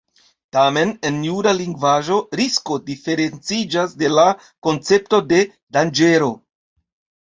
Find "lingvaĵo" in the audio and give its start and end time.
1.57-2.17